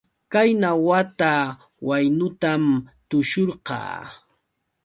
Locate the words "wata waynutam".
0.87-2.63